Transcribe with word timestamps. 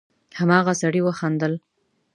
هماغه 0.37 0.73
سړي 0.81 1.01
وخندل: 1.03 1.53